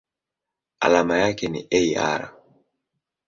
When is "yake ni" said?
1.17-1.93